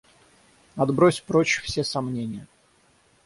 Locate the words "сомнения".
1.83-2.47